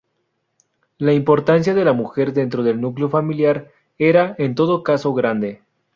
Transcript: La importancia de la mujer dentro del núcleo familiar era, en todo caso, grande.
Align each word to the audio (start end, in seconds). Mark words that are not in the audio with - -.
La 0.97 1.13
importancia 1.13 1.75
de 1.75 1.85
la 1.85 1.93
mujer 1.93 2.33
dentro 2.33 2.63
del 2.63 2.81
núcleo 2.81 3.07
familiar 3.07 3.69
era, 3.99 4.33
en 4.39 4.55
todo 4.55 4.81
caso, 4.81 5.13
grande. 5.13 5.61